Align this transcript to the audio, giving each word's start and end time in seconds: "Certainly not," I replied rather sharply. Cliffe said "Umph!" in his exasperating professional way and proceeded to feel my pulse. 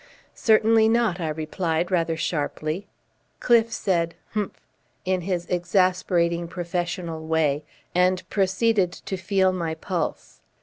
"Certainly 0.33 0.89
not," 0.89 1.19
I 1.19 1.29
replied 1.29 1.91
rather 1.91 2.17
sharply. 2.17 2.87
Cliffe 3.39 3.71
said 3.71 4.15
"Umph!" 4.35 4.59
in 5.05 5.21
his 5.21 5.45
exasperating 5.45 6.47
professional 6.47 7.27
way 7.27 7.63
and 7.93 8.27
proceeded 8.27 8.91
to 8.93 9.15
feel 9.15 9.51
my 9.53 9.75
pulse. 9.75 10.41